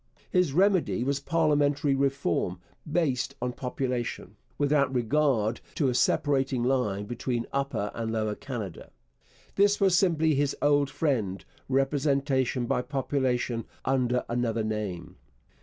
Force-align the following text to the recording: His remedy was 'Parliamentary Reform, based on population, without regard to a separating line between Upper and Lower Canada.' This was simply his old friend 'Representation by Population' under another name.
His 0.31 0.51
remedy 0.51 1.03
was 1.03 1.19
'Parliamentary 1.19 1.93
Reform, 1.93 2.59
based 2.91 3.35
on 3.39 3.53
population, 3.53 4.35
without 4.57 4.91
regard 4.91 5.61
to 5.75 5.89
a 5.89 5.93
separating 5.93 6.63
line 6.63 7.05
between 7.05 7.45
Upper 7.53 7.91
and 7.93 8.11
Lower 8.11 8.33
Canada.' 8.33 8.89
This 9.57 9.79
was 9.79 9.95
simply 9.95 10.33
his 10.33 10.57
old 10.59 10.89
friend 10.89 11.45
'Representation 11.69 12.65
by 12.65 12.81
Population' 12.81 13.65
under 13.85 14.25
another 14.27 14.63
name. 14.63 15.17